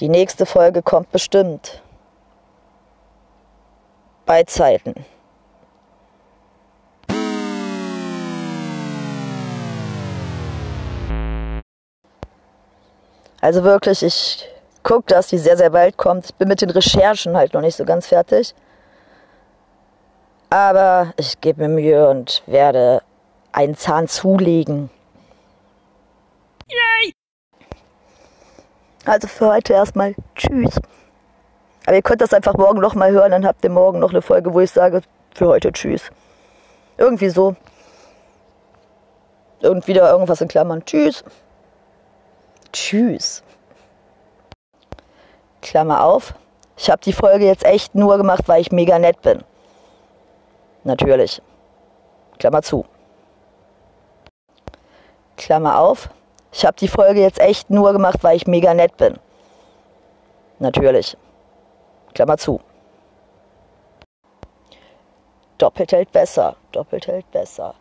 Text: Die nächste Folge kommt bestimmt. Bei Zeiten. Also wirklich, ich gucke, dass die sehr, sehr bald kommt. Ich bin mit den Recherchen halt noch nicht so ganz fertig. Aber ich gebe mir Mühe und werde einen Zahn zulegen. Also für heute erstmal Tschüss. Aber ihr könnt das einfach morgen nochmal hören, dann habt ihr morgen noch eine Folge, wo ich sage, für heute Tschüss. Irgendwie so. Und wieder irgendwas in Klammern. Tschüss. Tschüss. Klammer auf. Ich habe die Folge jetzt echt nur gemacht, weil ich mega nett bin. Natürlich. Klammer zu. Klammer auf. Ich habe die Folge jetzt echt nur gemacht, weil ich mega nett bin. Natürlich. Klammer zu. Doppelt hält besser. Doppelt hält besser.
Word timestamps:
Die 0.00 0.08
nächste 0.08 0.46
Folge 0.46 0.82
kommt 0.82 1.12
bestimmt. 1.12 1.82
Bei 4.26 4.42
Zeiten. 4.44 5.04
Also 13.42 13.64
wirklich, 13.64 14.04
ich 14.04 14.48
gucke, 14.84 15.04
dass 15.08 15.26
die 15.26 15.38
sehr, 15.38 15.56
sehr 15.56 15.70
bald 15.70 15.96
kommt. 15.96 16.26
Ich 16.26 16.34
bin 16.36 16.46
mit 16.46 16.60
den 16.60 16.70
Recherchen 16.70 17.36
halt 17.36 17.54
noch 17.54 17.60
nicht 17.60 17.76
so 17.76 17.84
ganz 17.84 18.06
fertig. 18.06 18.54
Aber 20.48 21.12
ich 21.16 21.40
gebe 21.40 21.62
mir 21.62 21.68
Mühe 21.68 22.08
und 22.08 22.42
werde 22.46 23.02
einen 23.50 23.76
Zahn 23.76 24.06
zulegen. 24.06 24.90
Also 29.04 29.26
für 29.26 29.48
heute 29.48 29.72
erstmal 29.72 30.14
Tschüss. 30.36 30.80
Aber 31.86 31.96
ihr 31.96 32.02
könnt 32.02 32.20
das 32.20 32.32
einfach 32.32 32.54
morgen 32.54 32.80
nochmal 32.80 33.10
hören, 33.10 33.32
dann 33.32 33.46
habt 33.46 33.64
ihr 33.64 33.70
morgen 33.70 33.98
noch 33.98 34.10
eine 34.10 34.22
Folge, 34.22 34.54
wo 34.54 34.60
ich 34.60 34.70
sage, 34.70 35.02
für 35.34 35.48
heute 35.48 35.72
Tschüss. 35.72 36.10
Irgendwie 36.96 37.30
so. 37.30 37.56
Und 39.62 39.86
wieder 39.88 40.10
irgendwas 40.10 40.40
in 40.40 40.48
Klammern. 40.48 40.84
Tschüss. 40.84 41.24
Tschüss. 42.72 43.42
Klammer 45.60 46.04
auf. 46.04 46.34
Ich 46.76 46.90
habe 46.90 47.02
die 47.02 47.12
Folge 47.12 47.46
jetzt 47.46 47.64
echt 47.64 47.94
nur 47.94 48.16
gemacht, 48.16 48.42
weil 48.46 48.60
ich 48.60 48.72
mega 48.72 48.98
nett 48.98 49.20
bin. 49.22 49.42
Natürlich. 50.84 51.40
Klammer 52.38 52.62
zu. 52.62 52.84
Klammer 55.36 55.78
auf. 55.78 56.10
Ich 56.52 56.66
habe 56.66 56.76
die 56.76 56.88
Folge 56.88 57.20
jetzt 57.20 57.40
echt 57.40 57.70
nur 57.70 57.92
gemacht, 57.92 58.18
weil 58.22 58.36
ich 58.36 58.46
mega 58.46 58.74
nett 58.74 58.96
bin. 58.98 59.18
Natürlich. 60.58 61.16
Klammer 62.14 62.36
zu. 62.36 62.60
Doppelt 65.56 65.92
hält 65.92 66.12
besser. 66.12 66.56
Doppelt 66.72 67.06
hält 67.06 67.30
besser. 67.30 67.74